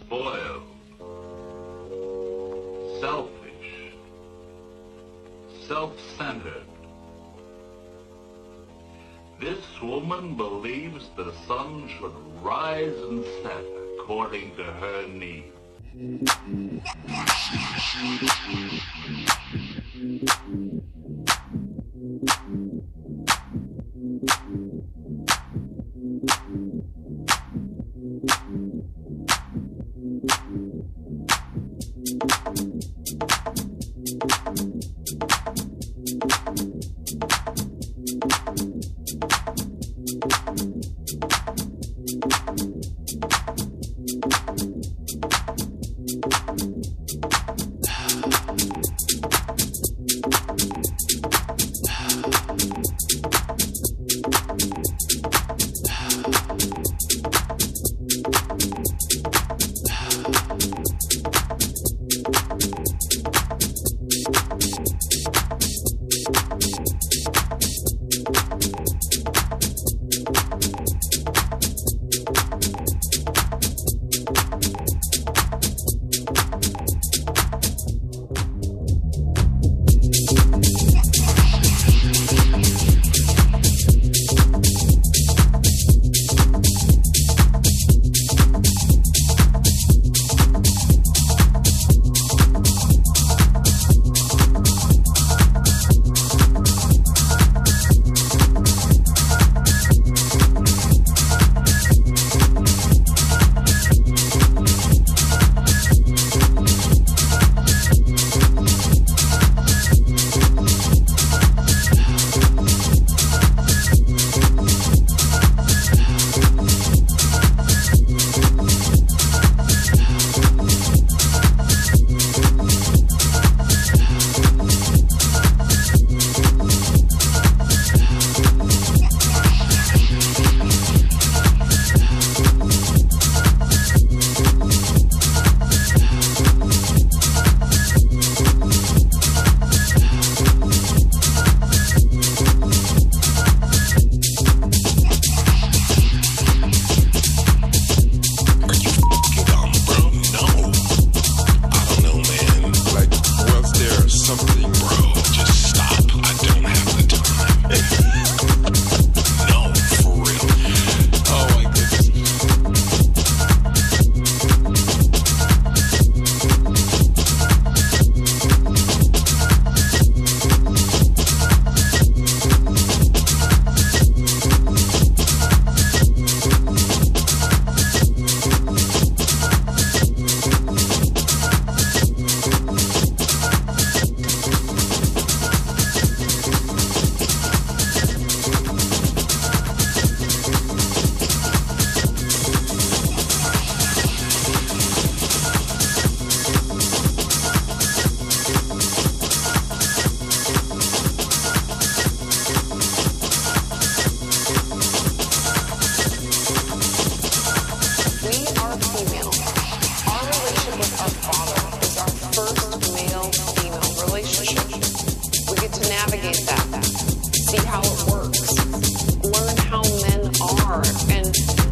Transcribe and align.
spoiled, 0.00 0.62
selfish, 3.00 3.92
self-centered. 5.66 6.62
This 9.40 9.64
woman 9.82 10.36
believes 10.36 11.10
the 11.16 11.32
sun 11.46 11.88
should 11.88 12.14
rise 12.42 12.96
and 13.08 13.24
set 13.42 13.64
according 14.00 14.56
to 14.56 14.64
her 14.64 15.06
needs. 15.06 15.54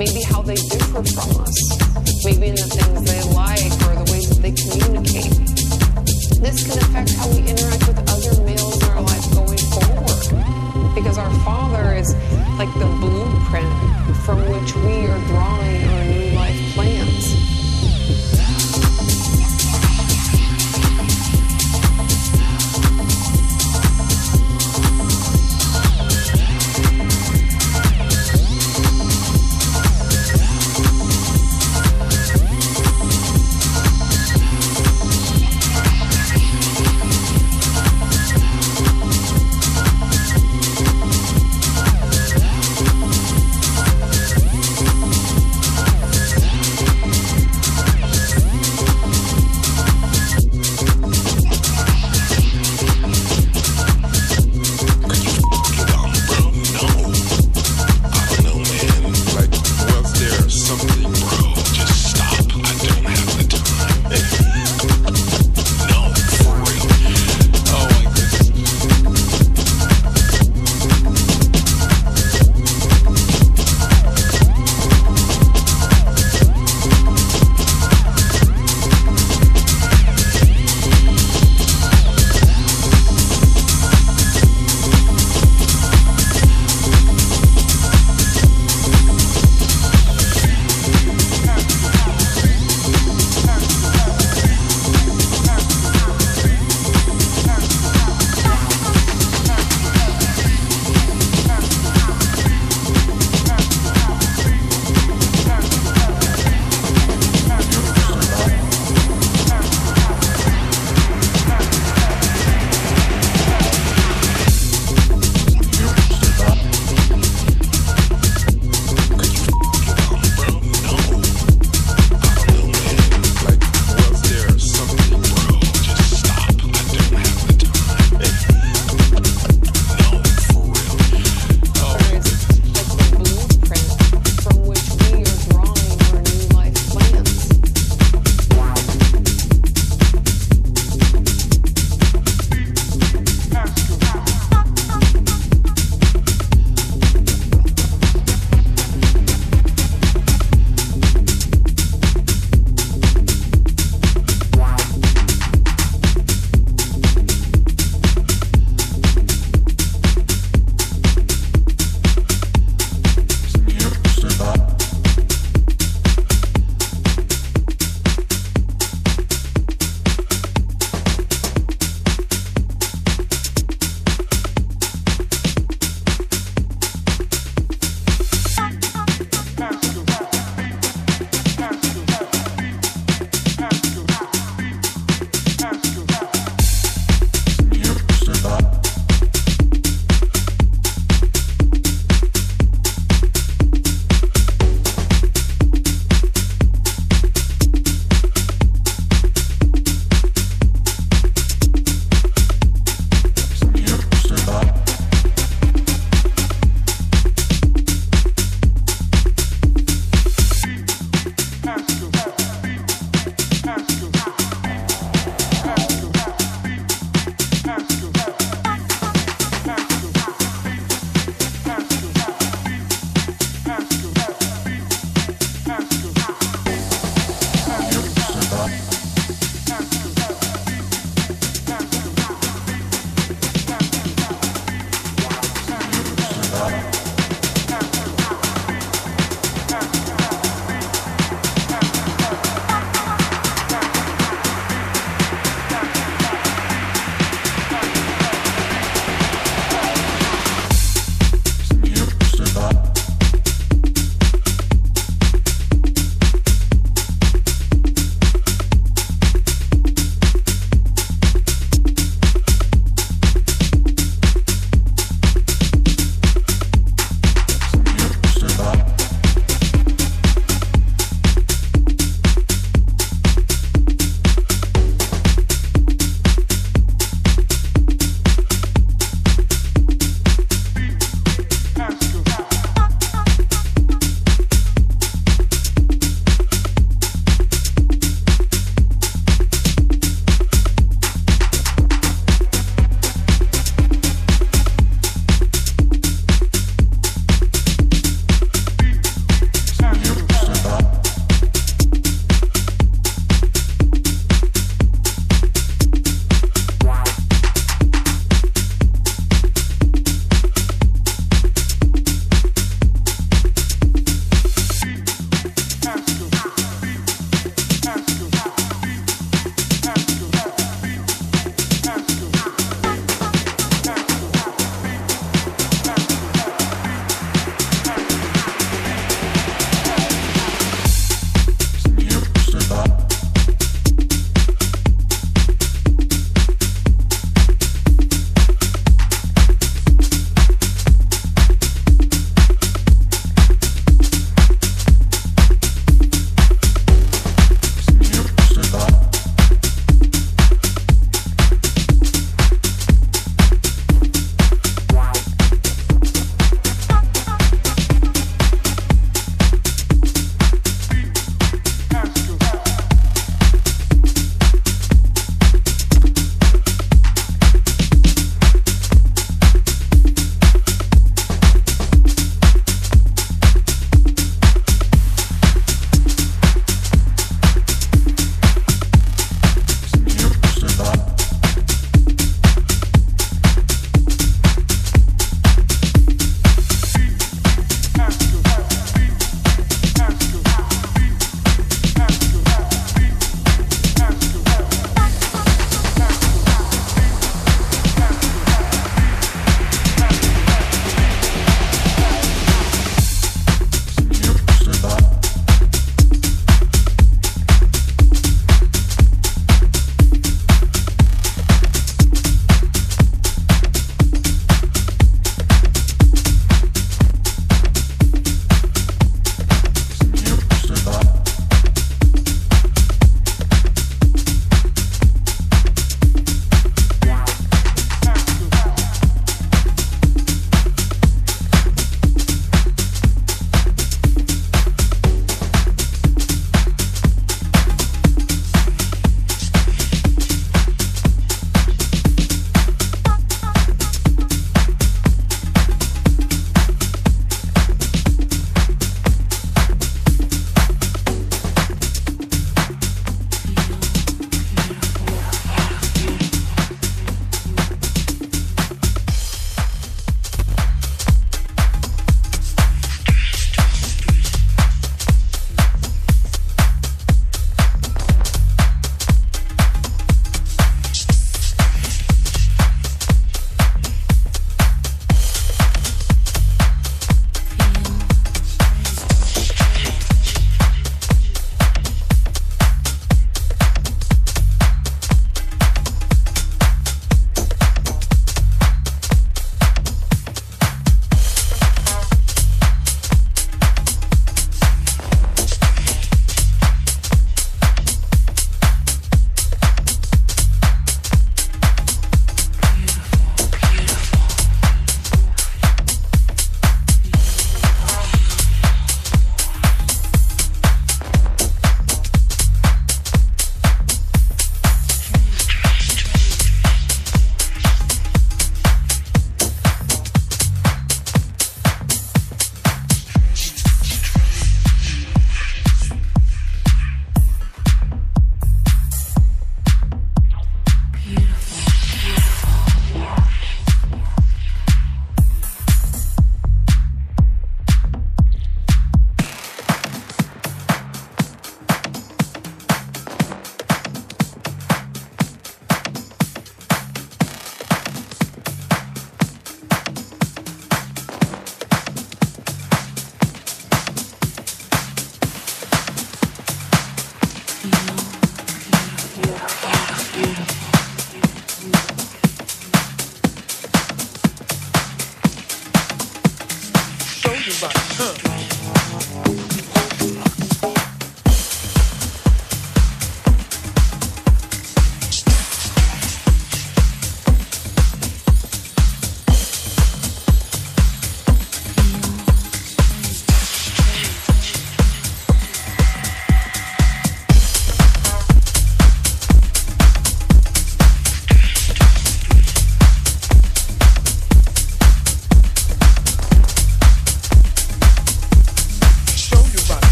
maybe 0.00 0.22
how 0.22 0.40
they 0.40 0.54
differ 0.54 1.04
from 1.12 1.44
us, 1.44 2.24
maybe 2.24 2.48
in 2.48 2.54
the 2.56 2.64
things 2.72 3.04
they 3.04 3.20
like 3.36 3.68
or 3.84 3.92
the 4.00 4.08
ways 4.08 4.32
that 4.32 4.40
they 4.40 4.56
communicate. 4.56 5.28
This 6.40 6.64
can 6.64 6.78
affect 6.80 7.12
how 7.20 7.28
we 7.28 7.44
interact 7.44 7.84
with 7.84 8.00
other 8.08 8.32
males 8.48 8.80
in 8.80 8.88
our 8.96 9.02
life 9.02 9.26
going 9.36 9.60
forward 9.76 10.24
because 10.96 11.18
our 11.18 11.28
father 11.44 11.92
is 11.92 12.16
like 12.56 12.72
the 12.80 12.88
blueprint 12.96 13.68
from 14.24 14.40
which 14.48 14.72
we 14.88 15.04
are 15.04 15.20
drawn 15.28 15.59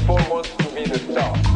space 0.00 0.56
to 0.56 0.70
be 0.74 0.84
the 0.86 0.98
in 0.98 1.51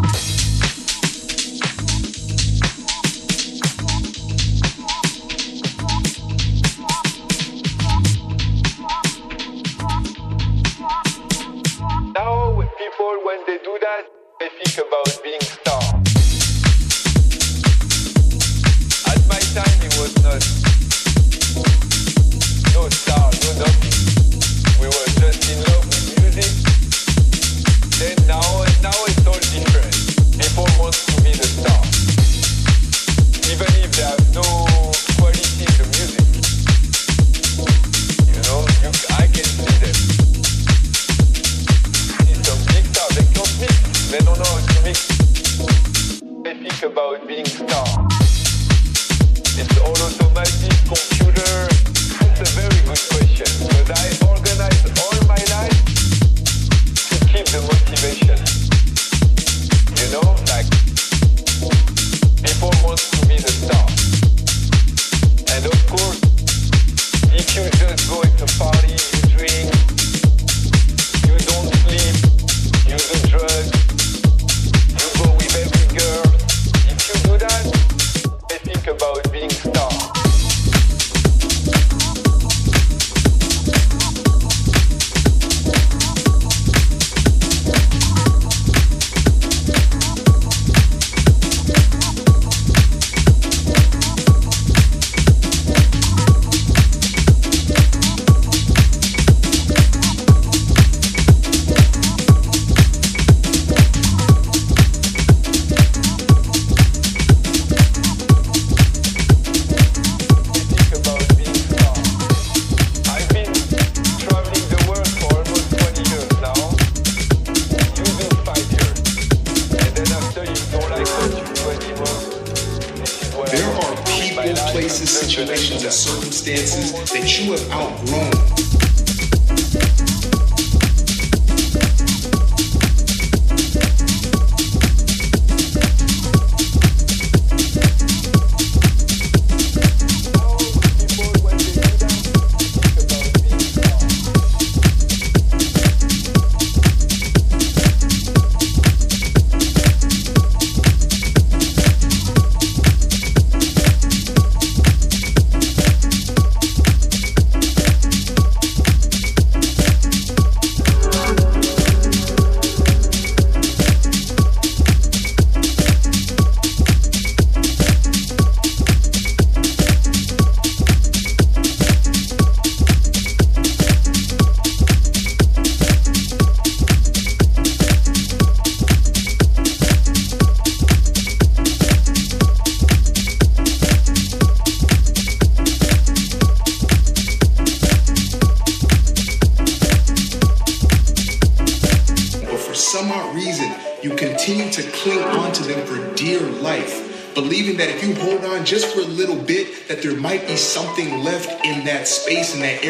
that 202.66 202.82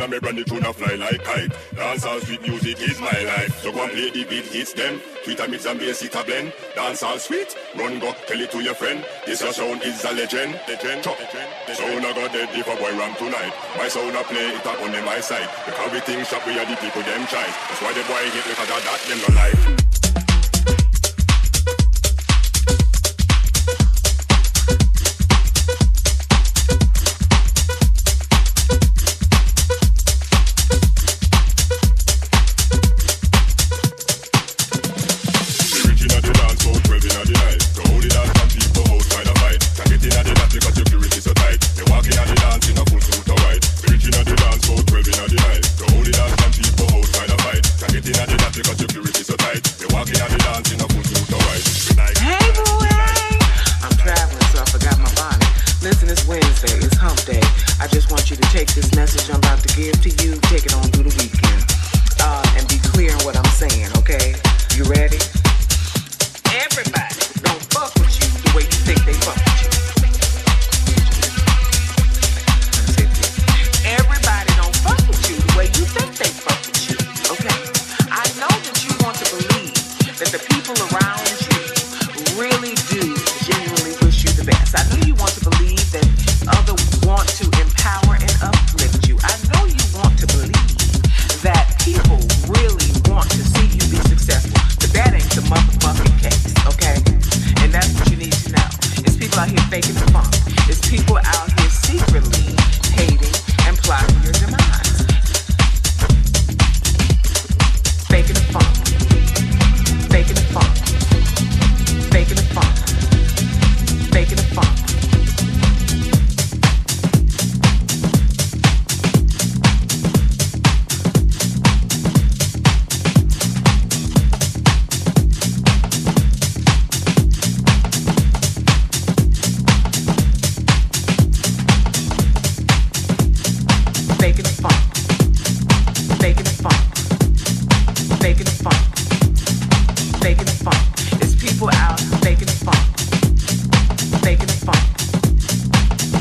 and 0.00 0.12
I'm 0.12 0.18
a 0.18 0.20
brand 0.20 0.36
new 0.36 0.44
tuna 0.44 0.72
fly 0.72 0.94
like 0.94 1.22
kite. 1.24 1.52
Dancehall 1.74 2.20
sweet 2.22 2.42
music 2.42 2.80
is 2.80 3.00
my 3.00 3.18
life. 3.24 3.60
So 3.60 3.72
go 3.72 3.82
and 3.84 3.92
play 3.92 4.10
the 4.10 4.24
beat, 4.24 4.48
it's 4.54 4.72
them. 4.72 5.00
Twitter 5.24 5.48
mix 5.48 5.66
and 5.66 5.78
bass, 5.78 6.02
it 6.02 6.14
a 6.14 6.24
blend. 6.24 6.52
Dancehall 6.74 7.18
sweet, 7.18 7.56
run 7.76 7.98
go, 7.98 8.12
tell 8.26 8.40
it 8.40 8.50
to 8.52 8.60
your 8.60 8.74
friend. 8.74 9.04
This 9.26 9.42
your 9.42 9.52
sound 9.52 9.82
is 9.82 10.04
a 10.04 10.12
legend. 10.12 10.58
Legend, 10.68 11.04
chop. 11.04 11.18
Sound 11.18 12.06
I 12.06 12.12
got 12.12 12.32
dead 12.32 12.48
if 12.52 12.66
a 12.66 12.76
boy 12.76 12.96
ram 12.98 13.14
tonight. 13.16 13.52
My 13.76 13.88
sound 13.88 14.16
I 14.16 14.22
play 14.24 14.48
it 14.48 14.66
up 14.66 14.80
on 14.80 14.92
my 15.04 15.20
side. 15.20 15.48
Because 15.66 15.86
everything 15.86 16.24
shop 16.24 16.46
we 16.46 16.58
are 16.58 16.66
the 16.66 16.76
people 16.76 17.02
them 17.02 17.26
try. 17.26 17.44
That's 17.68 17.82
why 17.82 17.92
the 17.92 18.04
boy 18.08 18.24
hit 18.30 18.44
because 18.44 18.70
of 18.70 18.84
that 18.84 19.00
them 19.08 19.18
no 19.20 19.34
like. 19.36 19.89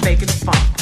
make 0.10 0.24
it 0.24 0.32
funk. 0.32 0.79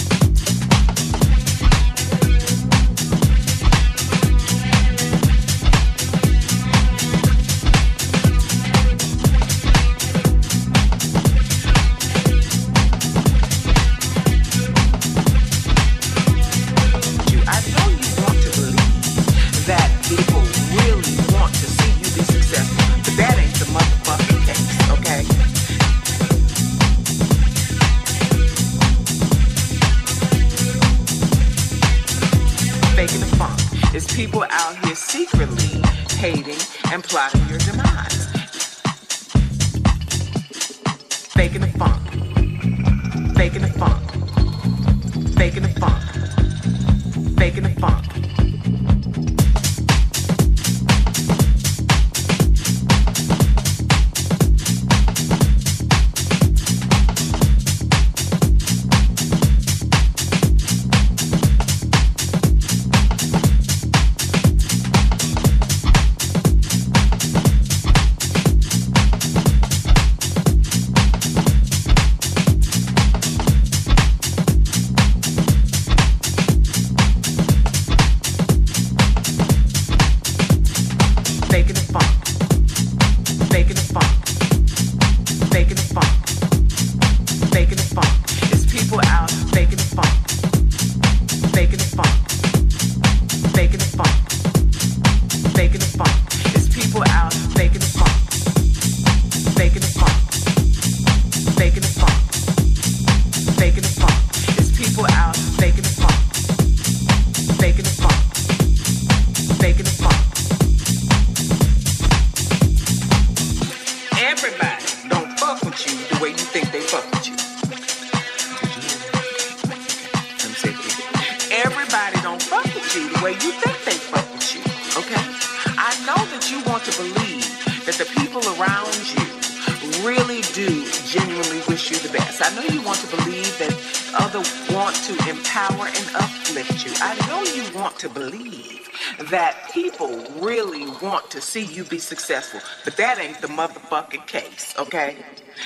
To 141.31 141.41
see 141.41 141.63
you 141.65 141.83
be 141.83 141.99
successful, 141.99 142.61
but 142.85 142.97
that 142.97 143.19
ain't 143.19 143.39
the 143.41 143.47
motherfucking 143.47 144.27
case, 144.27 144.73
okay? 144.77 145.17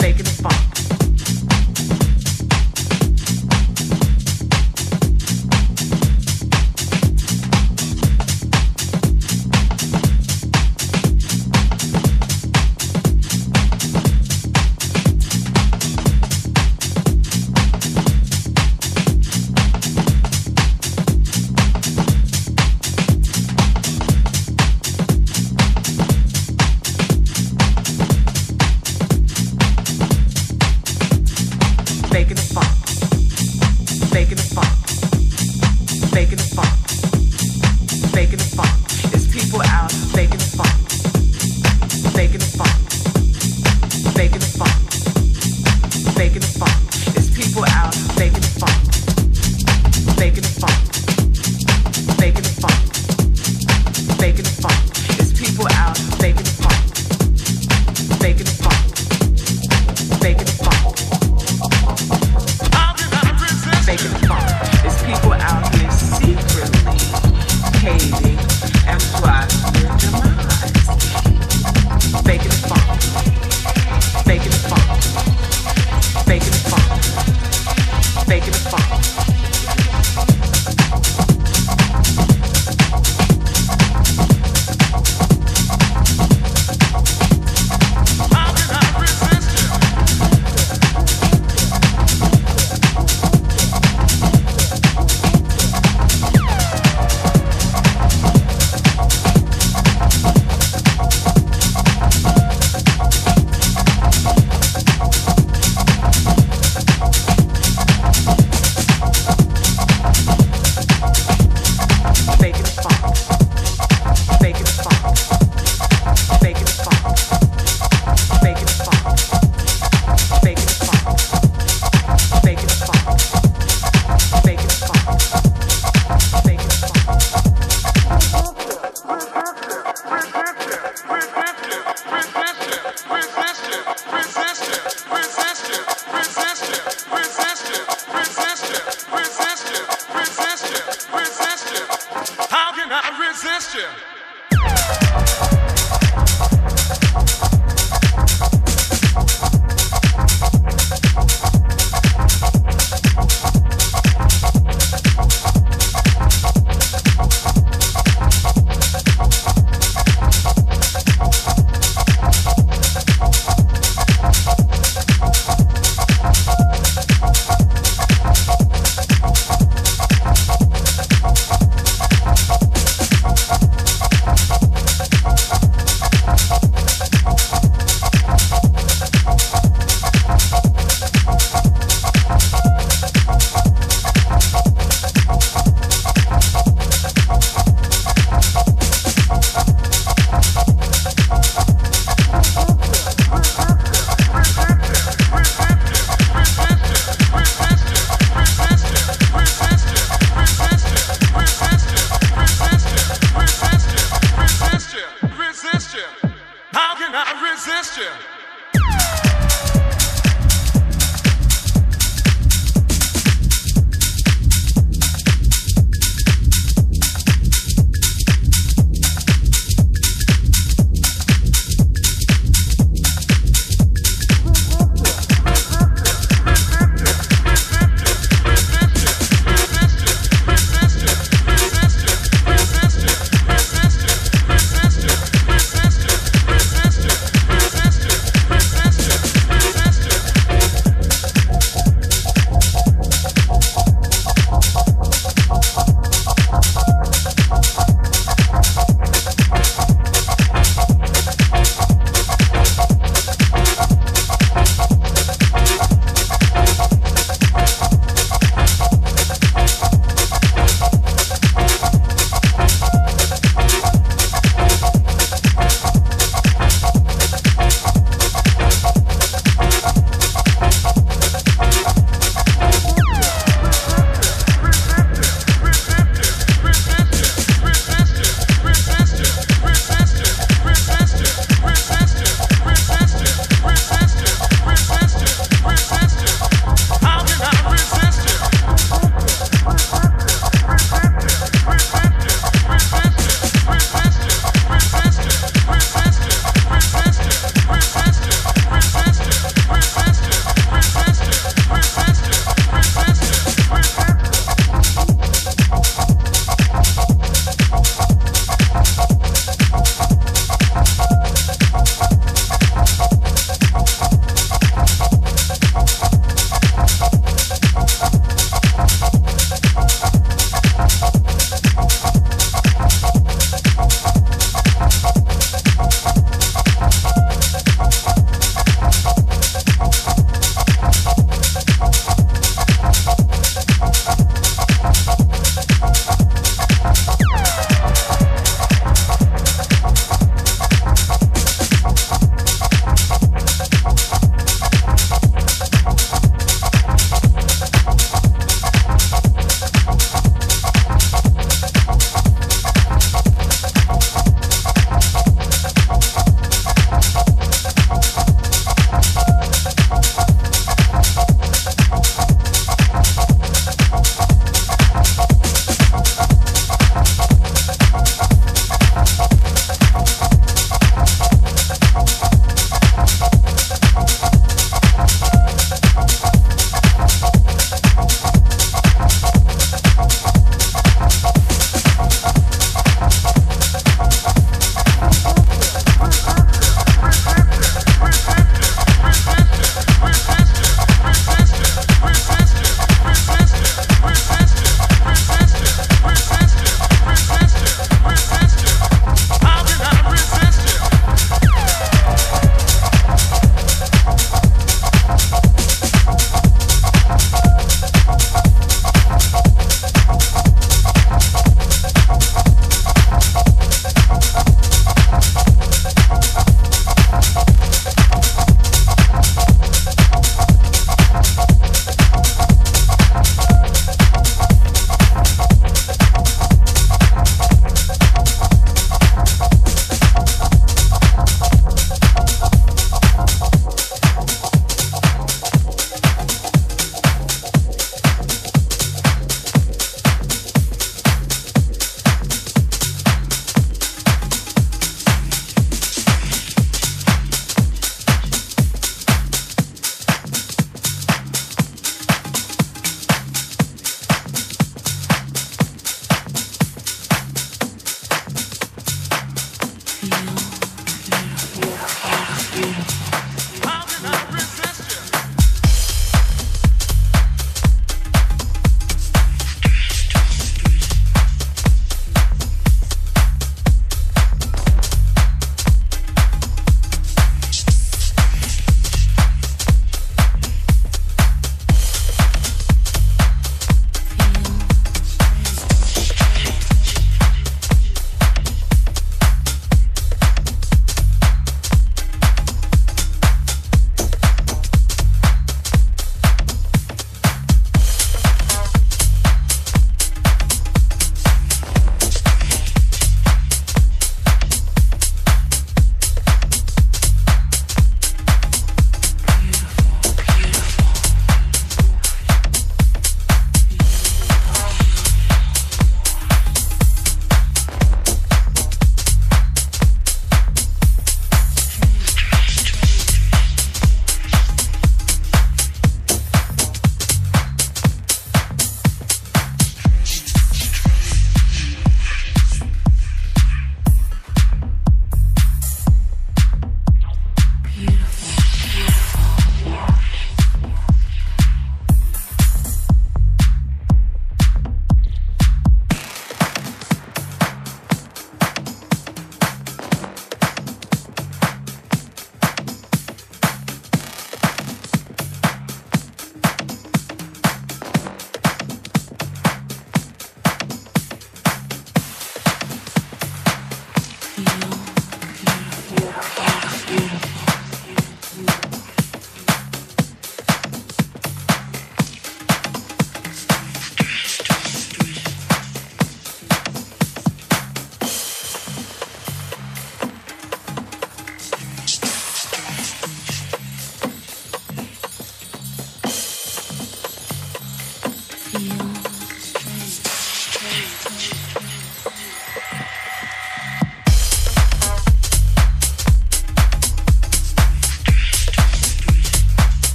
Making 0.00 0.26
it 0.26 0.28
fun. 0.28 0.53